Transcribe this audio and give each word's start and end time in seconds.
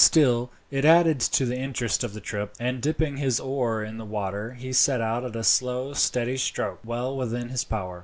Still 0.03 0.49
it 0.71 0.83
added 0.83 1.19
to 1.19 1.45
the 1.45 1.55
interest 1.55 2.03
of 2.03 2.15
the 2.15 2.19
trip; 2.21 2.53
and 2.59 2.81
dipping 2.81 3.17
his 3.17 3.39
oar 3.39 3.83
in 3.83 3.99
the 3.99 4.03
water 4.03 4.53
he 4.55 4.73
set 4.73 4.99
out 4.99 5.23
at 5.23 5.35
a 5.35 5.43
slow, 5.43 5.93
steady 5.93 6.37
stroke 6.37 6.79
well 6.83 7.15
within 7.15 7.49
his 7.49 7.63
power. 7.63 7.99